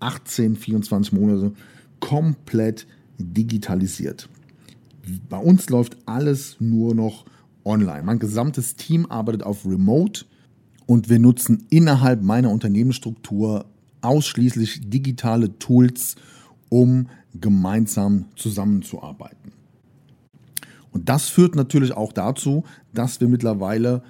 18, 0.00 0.56
24 0.56 1.12
Monaten 1.12 1.56
komplett 2.00 2.86
digitalisiert. 3.18 4.28
Bei 5.28 5.38
uns 5.38 5.68
läuft 5.70 5.96
alles 6.06 6.56
nur 6.60 6.94
noch 6.94 7.24
online. 7.64 8.02
Mein 8.02 8.18
gesamtes 8.18 8.76
Team 8.76 9.06
arbeitet 9.06 9.42
auf 9.42 9.66
Remote 9.66 10.24
und 10.90 11.08
wir 11.08 11.20
nutzen 11.20 11.68
innerhalb 11.70 12.20
meiner 12.20 12.50
Unternehmensstruktur 12.50 13.66
ausschließlich 14.00 14.90
digitale 14.90 15.56
Tools, 15.60 16.16
um 16.68 17.06
gemeinsam 17.32 18.24
zusammenzuarbeiten. 18.34 19.52
Und 20.90 21.08
das 21.08 21.28
führt 21.28 21.54
natürlich 21.54 21.92
auch 21.92 22.12
dazu, 22.12 22.64
dass 22.92 23.20
wir 23.20 23.28
mittlerweile 23.28 24.02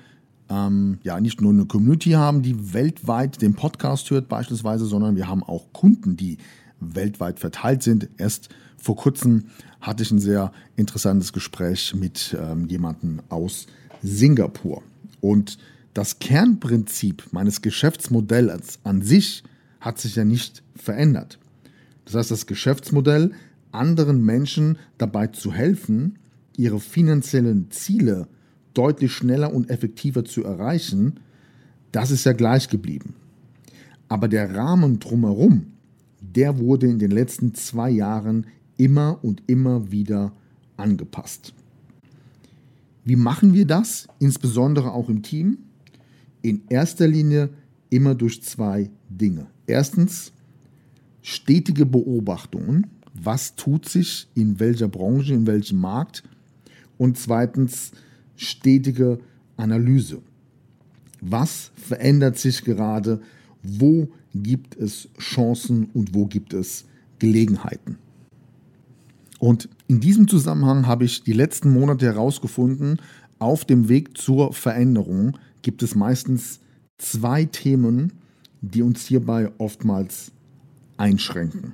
ähm, 0.48 1.00
ja 1.02 1.20
nicht 1.20 1.42
nur 1.42 1.52
eine 1.52 1.66
Community 1.66 2.12
haben, 2.12 2.40
die 2.40 2.72
weltweit 2.72 3.42
den 3.42 3.52
Podcast 3.52 4.10
hört 4.10 4.30
beispielsweise, 4.30 4.86
sondern 4.86 5.16
wir 5.16 5.28
haben 5.28 5.42
auch 5.42 5.74
Kunden, 5.74 6.16
die 6.16 6.38
weltweit 6.80 7.40
verteilt 7.40 7.82
sind. 7.82 8.08
Erst 8.16 8.48
vor 8.78 8.96
kurzem 8.96 9.48
hatte 9.82 10.02
ich 10.02 10.12
ein 10.12 10.18
sehr 10.18 10.50
interessantes 10.76 11.34
Gespräch 11.34 11.94
mit 11.94 12.34
ähm, 12.40 12.68
jemandem 12.68 13.20
aus 13.28 13.66
Singapur. 14.00 14.82
Und 15.20 15.58
das 15.94 16.18
Kernprinzip 16.18 17.24
meines 17.32 17.62
Geschäftsmodells 17.62 18.78
an 18.84 19.02
sich 19.02 19.42
hat 19.80 19.98
sich 19.98 20.16
ja 20.16 20.24
nicht 20.24 20.62
verändert. 20.76 21.38
Das 22.04 22.14
heißt, 22.14 22.30
das 22.30 22.46
Geschäftsmodell, 22.46 23.32
anderen 23.72 24.24
Menschen 24.24 24.78
dabei 24.98 25.28
zu 25.28 25.52
helfen, 25.52 26.18
ihre 26.56 26.80
finanziellen 26.80 27.70
Ziele 27.70 28.28
deutlich 28.74 29.12
schneller 29.12 29.52
und 29.52 29.70
effektiver 29.70 30.24
zu 30.24 30.44
erreichen, 30.44 31.20
das 31.92 32.10
ist 32.10 32.24
ja 32.24 32.32
gleich 32.32 32.68
geblieben. 32.68 33.14
Aber 34.08 34.28
der 34.28 34.54
Rahmen 34.54 34.98
drumherum, 34.98 35.66
der 36.20 36.58
wurde 36.58 36.86
in 36.86 36.98
den 36.98 37.10
letzten 37.10 37.54
zwei 37.54 37.90
Jahren 37.90 38.46
immer 38.76 39.18
und 39.22 39.42
immer 39.46 39.90
wieder 39.90 40.32
angepasst. 40.76 41.52
Wie 43.04 43.16
machen 43.16 43.54
wir 43.54 43.66
das, 43.66 44.08
insbesondere 44.18 44.92
auch 44.92 45.08
im 45.08 45.22
Team? 45.22 45.58
In 46.42 46.62
erster 46.68 47.06
Linie, 47.06 47.50
immer 47.90 48.14
durch 48.14 48.42
zwei 48.42 48.90
Dinge. 49.08 49.46
Erstens 49.66 50.32
stetige 51.22 51.84
Beobachtungen, 51.84 52.86
was 53.14 53.56
tut 53.56 53.88
sich 53.88 54.28
in 54.34 54.58
welcher 54.60 54.88
Branche, 54.88 55.34
in 55.34 55.46
welchem 55.46 55.80
Markt. 55.80 56.22
Und 56.96 57.18
zweitens 57.18 57.92
stetige 58.36 59.18
Analyse. 59.56 60.22
Was 61.20 61.70
verändert 61.74 62.38
sich 62.38 62.64
gerade? 62.64 63.20
Wo 63.62 64.08
gibt 64.34 64.76
es 64.76 65.08
Chancen 65.18 65.90
und 65.92 66.14
wo 66.14 66.26
gibt 66.26 66.54
es 66.54 66.86
Gelegenheiten? 67.18 67.98
Und 69.38 69.68
in 69.88 70.00
diesem 70.00 70.28
Zusammenhang 70.28 70.86
habe 70.86 71.04
ich 71.04 71.22
die 71.22 71.32
letzten 71.32 71.72
Monate 71.72 72.06
herausgefunden, 72.06 72.98
auf 73.38 73.64
dem 73.64 73.88
Weg 73.88 74.16
zur 74.18 74.52
Veränderung 74.52 75.38
gibt 75.62 75.82
es 75.82 75.94
meistens 75.94 76.60
zwei 76.98 77.44
Themen, 77.44 78.12
die 78.60 78.82
uns 78.82 79.06
hierbei 79.06 79.50
oftmals 79.58 80.32
einschränken. 80.96 81.72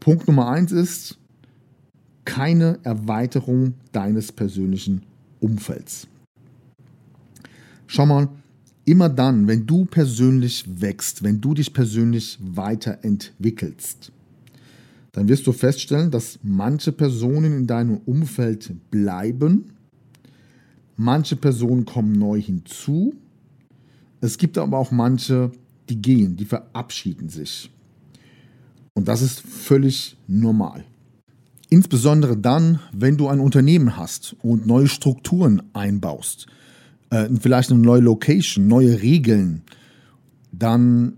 Punkt 0.00 0.26
Nummer 0.26 0.48
eins 0.48 0.72
ist 0.72 1.18
keine 2.24 2.78
Erweiterung 2.82 3.74
deines 3.92 4.32
persönlichen 4.32 5.02
Umfelds. 5.40 6.06
Schau 7.86 8.06
mal, 8.06 8.28
immer 8.84 9.08
dann, 9.08 9.46
wenn 9.46 9.66
du 9.66 9.84
persönlich 9.84 10.64
wächst, 10.80 11.22
wenn 11.22 11.40
du 11.40 11.54
dich 11.54 11.72
persönlich 11.72 12.38
weiterentwickelst, 12.40 14.12
dann 15.12 15.28
wirst 15.28 15.46
du 15.46 15.52
feststellen, 15.52 16.10
dass 16.10 16.38
manche 16.42 16.92
Personen 16.92 17.56
in 17.56 17.66
deinem 17.66 17.98
Umfeld 17.98 18.72
bleiben, 18.90 19.72
manche 20.98 21.36
Personen 21.36 21.86
kommen 21.86 22.12
neu 22.12 22.40
hinzu, 22.40 23.14
es 24.20 24.36
gibt 24.36 24.58
aber 24.58 24.76
auch 24.76 24.90
manche, 24.90 25.52
die 25.88 26.02
gehen, 26.02 26.36
die 26.36 26.44
verabschieden 26.44 27.28
sich. 27.28 27.70
Und 28.94 29.08
das 29.08 29.22
ist 29.22 29.40
völlig 29.40 30.16
normal. 30.26 30.84
Insbesondere 31.70 32.36
dann, 32.36 32.80
wenn 32.92 33.16
du 33.16 33.28
ein 33.28 33.40
Unternehmen 33.40 33.96
hast 33.96 34.34
und 34.42 34.66
neue 34.66 34.88
Strukturen 34.88 35.62
einbaust, 35.72 36.46
äh, 37.10 37.28
vielleicht 37.40 37.70
eine 37.70 37.80
neue 37.80 38.00
Location, 38.00 38.66
neue 38.66 39.00
Regeln, 39.00 39.62
dann 40.50 41.14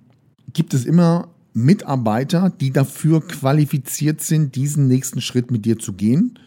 gibt 0.52 0.74
es 0.74 0.84
immer 0.84 1.28
Mitarbeiter, 1.54 2.50
die 2.50 2.70
dafür 2.70 3.26
qualifiziert 3.26 4.20
sind, 4.20 4.56
diesen 4.56 4.88
nächsten 4.88 5.20
Schritt 5.20 5.50
mit 5.50 5.64
dir 5.64 5.78
zu 5.78 5.94
gehen. 5.94 6.38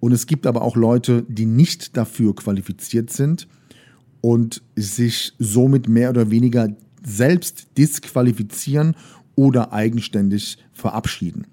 Und 0.00 0.12
es 0.12 0.26
gibt 0.26 0.46
aber 0.46 0.62
auch 0.62 0.76
Leute, 0.76 1.24
die 1.28 1.46
nicht 1.46 1.96
dafür 1.96 2.34
qualifiziert 2.34 3.10
sind 3.10 3.48
und 4.20 4.62
sich 4.74 5.32
somit 5.38 5.88
mehr 5.88 6.10
oder 6.10 6.30
weniger 6.30 6.68
selbst 7.04 7.68
disqualifizieren 7.78 8.96
oder 9.36 9.72
eigenständig 9.72 10.58
verabschieden. 10.72 11.46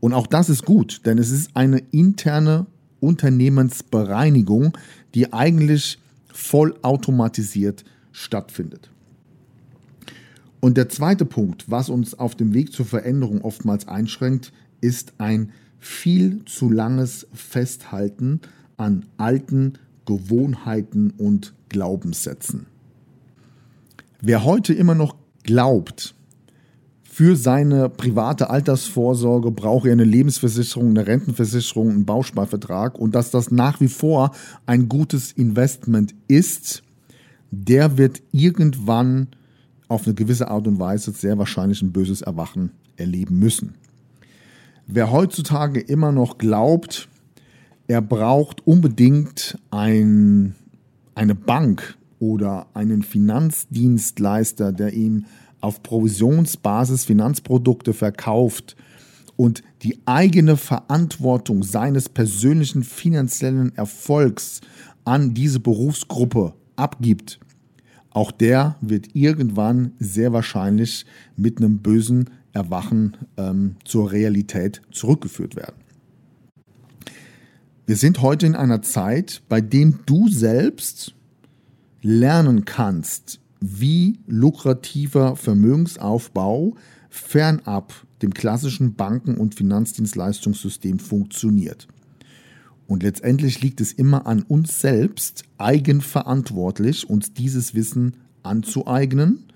Und 0.00 0.12
auch 0.12 0.26
das 0.26 0.48
ist 0.48 0.64
gut, 0.64 1.02
denn 1.06 1.18
es 1.18 1.30
ist 1.30 1.50
eine 1.54 1.78
interne 1.90 2.66
Unternehmensbereinigung, 3.00 4.76
die 5.14 5.32
eigentlich 5.32 5.98
vollautomatisiert 6.32 7.84
stattfindet. 8.12 8.90
Und 10.60 10.78
der 10.78 10.88
zweite 10.88 11.26
Punkt, 11.26 11.70
was 11.70 11.90
uns 11.90 12.18
auf 12.18 12.34
dem 12.34 12.54
Weg 12.54 12.72
zur 12.72 12.86
Veränderung 12.86 13.42
oftmals 13.42 13.86
einschränkt, 13.86 14.52
ist 14.80 15.12
ein 15.18 15.52
viel 15.84 16.44
zu 16.46 16.70
langes 16.70 17.26
Festhalten 17.34 18.40
an 18.76 19.04
alten 19.18 19.74
Gewohnheiten 20.06 21.12
und 21.18 21.54
Glaubenssätzen. 21.68 22.66
Wer 24.20 24.44
heute 24.44 24.72
immer 24.72 24.94
noch 24.94 25.14
glaubt, 25.42 26.14
für 27.02 27.36
seine 27.36 27.90
private 27.90 28.50
Altersvorsorge 28.50 29.50
brauche 29.50 29.88
er 29.88 29.92
eine 29.92 30.04
Lebensversicherung, 30.04 30.88
eine 30.88 31.06
Rentenversicherung, 31.06 31.90
einen 31.90 32.06
Bausparvertrag 32.06 32.98
und 32.98 33.14
dass 33.14 33.30
das 33.30 33.50
nach 33.50 33.80
wie 33.80 33.88
vor 33.88 34.34
ein 34.66 34.88
gutes 34.88 35.32
Investment 35.32 36.14
ist, 36.26 36.82
der 37.50 37.98
wird 37.98 38.22
irgendwann 38.32 39.28
auf 39.88 40.06
eine 40.06 40.14
gewisse 40.14 40.48
Art 40.48 40.66
und 40.66 40.80
Weise 40.80 41.12
sehr 41.12 41.38
wahrscheinlich 41.38 41.82
ein 41.82 41.92
böses 41.92 42.22
Erwachen 42.22 42.72
erleben 42.96 43.38
müssen. 43.38 43.74
Wer 44.86 45.10
heutzutage 45.10 45.80
immer 45.80 46.12
noch 46.12 46.36
glaubt, 46.36 47.08
er 47.86 48.02
braucht 48.02 48.66
unbedingt 48.66 49.58
ein, 49.70 50.54
eine 51.14 51.34
Bank 51.34 51.96
oder 52.18 52.66
einen 52.74 53.02
Finanzdienstleister, 53.02 54.72
der 54.72 54.92
ihm 54.92 55.24
auf 55.60 55.82
Provisionsbasis 55.82 57.06
Finanzprodukte 57.06 57.94
verkauft 57.94 58.76
und 59.36 59.62
die 59.82 59.98
eigene 60.04 60.56
Verantwortung 60.56 61.62
seines 61.62 62.08
persönlichen 62.08 62.82
finanziellen 62.82 63.74
Erfolgs 63.76 64.60
an 65.04 65.32
diese 65.32 65.60
Berufsgruppe 65.60 66.54
abgibt, 66.76 67.40
auch 68.10 68.30
der 68.30 68.76
wird 68.80 69.14
irgendwann 69.14 69.92
sehr 69.98 70.32
wahrscheinlich 70.32 71.04
mit 71.36 71.58
einem 71.58 71.78
bösen 71.78 72.30
Erwachen 72.54 73.16
ähm, 73.36 73.76
zur 73.84 74.12
Realität 74.12 74.80
zurückgeführt 74.90 75.56
werden. 75.56 75.76
Wir 77.86 77.96
sind 77.96 78.22
heute 78.22 78.46
in 78.46 78.56
einer 78.56 78.80
Zeit, 78.80 79.42
bei 79.48 79.60
dem 79.60 80.00
du 80.06 80.28
selbst 80.28 81.14
lernen 82.00 82.64
kannst, 82.64 83.40
wie 83.60 84.20
lukrativer 84.26 85.36
Vermögensaufbau 85.36 86.76
fernab 87.10 87.92
dem 88.22 88.32
klassischen 88.32 88.94
Banken- 88.94 89.36
und 89.36 89.54
Finanzdienstleistungssystem 89.54 90.98
funktioniert. 90.98 91.88
Und 92.86 93.02
letztendlich 93.02 93.62
liegt 93.62 93.80
es 93.80 93.92
immer 93.92 94.26
an 94.26 94.42
uns 94.42 94.80
selbst, 94.80 95.44
eigenverantwortlich 95.58 97.08
uns 97.08 97.32
dieses 97.32 97.74
Wissen 97.74 98.16
anzueignen, 98.42 99.46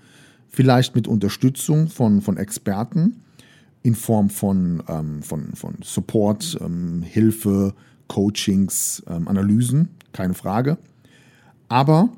vielleicht 0.49 0.95
mit 0.95 1.07
Unterstützung 1.09 1.89
von, 1.89 2.21
von 2.21 2.37
Experten 2.37 3.23
in 3.83 3.95
Form 3.95 4.31
von, 4.31 4.83
ähm, 4.89 5.23
von, 5.23 5.53
von 5.55 5.77
Support, 5.83 6.59
ähm, 6.61 7.03
Hilfe, 7.03 7.75
Coachings, 8.09 9.03
ähm, 9.09 9.29
Analysen, 9.29 9.89
keine 10.13 10.35
Frage. 10.35 10.79
Aber 11.69 12.11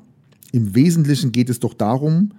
im 0.51 0.75
Wesentlichen 0.75 1.31
geht 1.31 1.49
es 1.49 1.59
doch 1.59 1.73
darum, 1.73 2.31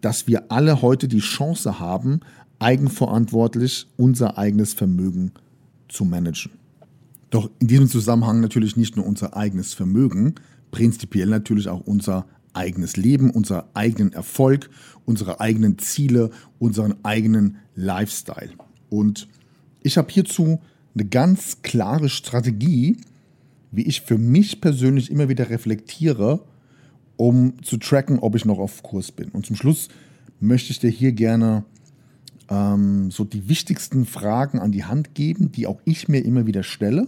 dass 0.00 0.26
wir 0.26 0.50
alle 0.50 0.82
heute 0.82 1.08
die 1.08 1.20
Chance 1.20 1.80
haben, 1.80 2.20
eigenverantwortlich 2.58 3.86
unser 3.96 4.38
eigenes 4.38 4.72
Vermögen 4.72 5.32
zu 5.88 6.04
managen. 6.04 6.52
Doch 7.30 7.50
in 7.58 7.66
diesem 7.66 7.88
Zusammenhang 7.88 8.40
natürlich 8.40 8.76
nicht 8.76 8.96
nur 8.96 9.06
unser 9.06 9.36
eigenes 9.36 9.74
Vermögen, 9.74 10.34
prinzipiell 10.70 11.28
natürlich 11.28 11.68
auch 11.68 11.80
unser 11.80 12.26
eigenes 12.54 12.96
Leben, 12.96 13.30
unser 13.30 13.68
eigenen 13.74 14.12
Erfolg, 14.12 14.70
unsere 15.04 15.40
eigenen 15.40 15.78
Ziele, 15.78 16.30
unseren 16.58 16.96
eigenen 17.02 17.58
Lifestyle. 17.74 18.50
Und 18.90 19.28
ich 19.82 19.98
habe 19.98 20.12
hierzu 20.12 20.60
eine 20.94 21.04
ganz 21.06 21.62
klare 21.62 22.08
Strategie, 22.08 22.98
wie 23.70 23.82
ich 23.82 24.02
für 24.02 24.18
mich 24.18 24.60
persönlich 24.60 25.10
immer 25.10 25.28
wieder 25.28 25.48
reflektiere 25.48 26.44
um 27.22 27.62
zu 27.62 27.76
tracken, 27.76 28.18
ob 28.18 28.34
ich 28.34 28.44
noch 28.44 28.58
auf 28.58 28.82
Kurs 28.82 29.12
bin. 29.12 29.28
Und 29.28 29.46
zum 29.46 29.54
Schluss 29.54 29.88
möchte 30.40 30.72
ich 30.72 30.80
dir 30.80 30.90
hier 30.90 31.12
gerne 31.12 31.64
ähm, 32.48 33.12
so 33.12 33.24
die 33.24 33.48
wichtigsten 33.48 34.06
Fragen 34.06 34.58
an 34.58 34.72
die 34.72 34.84
Hand 34.84 35.14
geben, 35.14 35.52
die 35.52 35.68
auch 35.68 35.80
ich 35.84 36.08
mir 36.08 36.24
immer 36.24 36.46
wieder 36.46 36.64
stelle, 36.64 37.06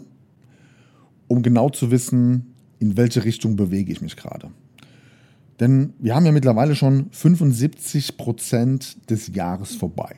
um 1.27 1.43
genau 1.43 1.69
zu 1.69 1.91
wissen, 1.91 2.55
in 2.79 2.97
welche 2.97 3.25
Richtung 3.25 3.57
bewege 3.57 3.93
ich 3.93 4.03
mich 4.03 4.17
gerade. 4.17 4.53
Denn 5.61 5.93
wir 5.99 6.15
haben 6.15 6.27
ja 6.27 6.33
mittlerweile 6.33 6.75
schon 6.75 7.11
75 7.11 8.17
Prozent 8.17 9.11
des 9.11 9.35
Jahres 9.35 9.75
vorbei. 9.77 10.17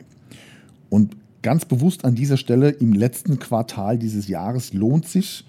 Und 0.89 1.17
ganz 1.43 1.65
bewusst 1.65 2.05
an 2.05 2.15
dieser 2.15 2.37
Stelle 2.37 2.71
im 2.71 2.93
letzten 2.93 3.39
Quartal 3.39 3.99
dieses 3.99 4.29
Jahres 4.29 4.73
lohnt 4.73 5.07
sich 5.07 5.45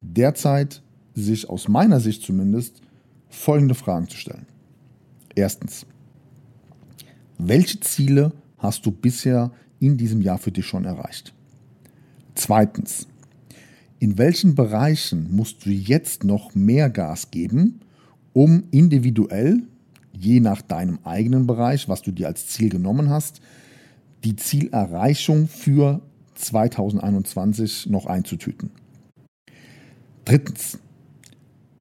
derzeit, 0.00 0.82
sich 1.14 1.48
aus 1.48 1.68
meiner 1.68 2.00
Sicht 2.00 2.22
zumindest 2.22 2.80
folgende 3.28 3.74
Fragen 3.74 4.08
zu 4.08 4.16
stellen. 4.16 4.46
Erstens, 5.34 5.86
welche 7.38 7.80
Ziele 7.80 8.32
hast 8.58 8.86
du 8.86 8.90
bisher 8.90 9.50
in 9.80 9.96
diesem 9.96 10.22
Jahr 10.22 10.38
für 10.38 10.52
dich 10.52 10.66
schon 10.66 10.84
erreicht? 10.84 11.34
Zweitens, 12.34 13.06
in 13.98 14.18
welchen 14.18 14.54
Bereichen 14.54 15.34
musst 15.34 15.64
du 15.64 15.70
jetzt 15.70 16.24
noch 16.24 16.54
mehr 16.54 16.90
Gas 16.90 17.30
geben, 17.30 17.80
um 18.36 18.64
individuell, 18.70 19.62
je 20.12 20.40
nach 20.40 20.60
deinem 20.60 20.98
eigenen 21.04 21.46
Bereich, 21.46 21.88
was 21.88 22.02
du 22.02 22.10
dir 22.12 22.26
als 22.26 22.48
Ziel 22.48 22.68
genommen 22.68 23.08
hast, 23.08 23.40
die 24.24 24.36
Zielerreichung 24.36 25.48
für 25.48 26.02
2021 26.34 27.86
noch 27.86 28.04
einzutüten? 28.04 28.72
Drittens, 30.26 30.78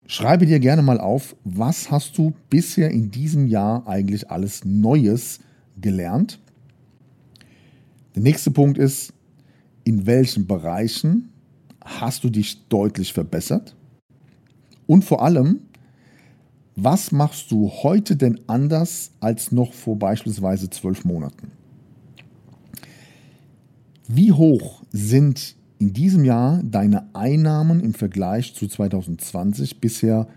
Schreibe 0.08 0.46
dir 0.46 0.60
gerne 0.60 0.84
mal 0.84 1.00
auf, 1.00 1.36
was 1.44 1.90
hast 1.90 2.16
du 2.20 2.32
bisher 2.52 2.92
in 2.92 3.10
diesem 3.10 3.48
Jahr 3.48 3.88
eigentlich 3.88 4.30
alles 4.30 4.64
Neues 4.64 5.40
gelernt. 5.82 6.40
Der 8.14 8.22
nächste 8.22 8.52
Punkt 8.52 8.78
ist, 8.78 9.14
in 9.84 10.06
welchen 10.06 10.46
Bereichen 10.46 11.30
hast 11.84 12.24
du 12.24 12.30
dich 12.30 12.68
deutlich 12.68 13.14
verbessert? 13.14 13.76
Und 14.86 15.04
vor 15.04 15.24
allem, 15.24 15.62
was 16.76 17.12
machst 17.12 17.52
du 17.52 17.70
heute 17.70 18.16
denn 18.16 18.40
anders 18.48 19.12
als 19.20 19.52
noch 19.52 19.74
vor 19.74 19.98
beispielsweise 19.98 20.70
zwölf 20.70 21.06
Monaten? 21.06 21.52
Wie 24.08 24.32
hoch 24.32 24.84
sind 24.92 25.56
in 25.80 25.94
diesem 25.94 26.26
Jahr 26.26 26.62
deine 26.64 27.16
Einnahmen 27.16 27.80
im 27.80 27.94
Vergleich 27.94 28.54
zu 28.54 28.68
2020 28.68 29.80
bisher 29.80 30.28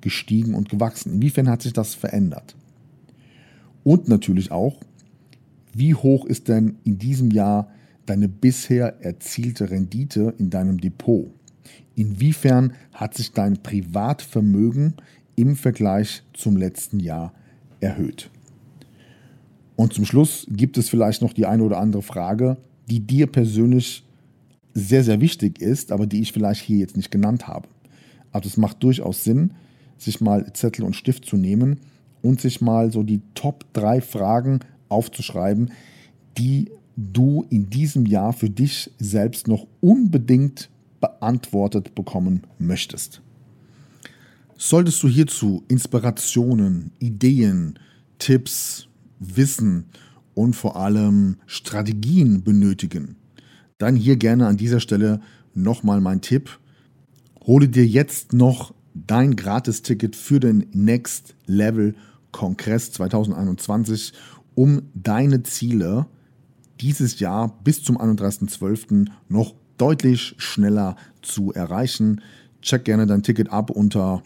gestiegen 0.00 0.54
und 0.54 0.68
gewachsen? 0.68 1.14
Inwiefern 1.14 1.48
hat 1.48 1.62
sich 1.62 1.72
das 1.72 1.94
verändert? 1.94 2.54
Und 3.84 4.08
natürlich 4.08 4.50
auch, 4.50 4.80
wie 5.74 5.94
hoch 5.94 6.24
ist 6.24 6.48
denn 6.48 6.76
in 6.84 6.98
diesem 6.98 7.30
Jahr 7.30 7.70
deine 8.06 8.28
bisher 8.28 9.02
erzielte 9.02 9.70
Rendite 9.70 10.34
in 10.38 10.50
deinem 10.50 10.80
Depot? 10.80 11.30
Inwiefern 11.94 12.72
hat 12.92 13.14
sich 13.14 13.32
dein 13.32 13.62
Privatvermögen 13.62 14.94
im 15.38 15.56
Vergleich 15.56 16.22
zum 16.34 16.56
letzten 16.56 17.00
Jahr 17.00 17.32
erhöht? 17.80 18.30
Und 19.76 19.92
zum 19.92 20.04
Schluss 20.04 20.46
gibt 20.50 20.76
es 20.76 20.88
vielleicht 20.88 21.22
noch 21.22 21.32
die 21.32 21.46
eine 21.46 21.62
oder 21.62 21.78
andere 21.78 22.02
Frage, 22.02 22.56
die 22.90 23.00
dir 23.00 23.28
persönlich 23.28 24.04
sehr, 24.74 25.04
sehr 25.04 25.20
wichtig 25.20 25.60
ist, 25.60 25.92
aber 25.92 26.06
die 26.06 26.20
ich 26.20 26.32
vielleicht 26.32 26.62
hier 26.62 26.78
jetzt 26.78 26.96
nicht 26.96 27.10
genannt 27.10 27.46
habe. 27.46 27.68
Also 28.32 28.48
es 28.48 28.56
macht 28.56 28.82
durchaus 28.82 29.22
Sinn, 29.22 29.54
sich 29.96 30.20
mal 30.20 30.52
Zettel 30.52 30.84
und 30.84 30.96
Stift 30.96 31.24
zu 31.24 31.36
nehmen 31.36 31.78
und 32.22 32.40
sich 32.40 32.60
mal 32.60 32.90
so 32.90 33.02
die 33.02 33.20
Top 33.34 33.64
3 33.72 34.00
Fragen 34.00 34.60
aufzuschreiben, 34.88 35.70
die 36.36 36.70
du 36.96 37.46
in 37.48 37.70
diesem 37.70 38.06
Jahr 38.06 38.32
für 38.32 38.50
dich 38.50 38.90
selbst 38.98 39.46
noch 39.46 39.66
unbedingt 39.80 40.70
beantwortet 41.00 41.94
bekommen 41.94 42.42
möchtest. 42.58 43.22
Solltest 44.60 45.04
du 45.04 45.08
hierzu 45.08 45.62
Inspirationen, 45.68 46.90
Ideen, 46.98 47.78
Tipps, 48.18 48.88
Wissen 49.20 49.84
und 50.34 50.54
vor 50.54 50.74
allem 50.74 51.36
Strategien 51.46 52.42
benötigen, 52.42 53.14
dann 53.78 53.94
hier 53.94 54.16
gerne 54.16 54.48
an 54.48 54.56
dieser 54.56 54.80
Stelle 54.80 55.20
nochmal 55.54 56.00
mein 56.00 56.22
Tipp. 56.22 56.58
Hole 57.46 57.68
dir 57.68 57.86
jetzt 57.86 58.32
noch 58.32 58.74
dein 58.94 59.36
Gratisticket 59.36 60.16
für 60.16 60.40
den 60.40 60.66
Next 60.72 61.36
Level 61.46 61.94
Kongress 62.32 62.90
2021, 62.90 64.12
um 64.56 64.82
deine 64.92 65.44
Ziele 65.44 66.06
dieses 66.80 67.20
Jahr 67.20 67.56
bis 67.62 67.84
zum 67.84 67.96
31.12. 67.96 69.06
noch 69.28 69.54
deutlich 69.76 70.34
schneller 70.38 70.96
zu 71.22 71.52
erreichen. 71.52 72.22
Check 72.60 72.84
gerne 72.84 73.06
dein 73.06 73.22
Ticket 73.22 73.52
ab 73.52 73.70
unter 73.70 74.24